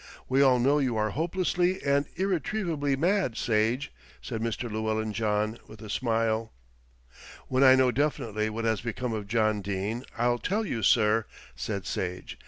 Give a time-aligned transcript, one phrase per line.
[0.27, 4.63] "We all know you are hopelessly and irretrievably mad, Sage," said Mr.
[4.63, 6.51] Llewellyn John with a smile.
[7.49, 11.25] "When I know definitely what has become of John Dene, I'll tell you, sir,"
[11.55, 12.39] said Sage.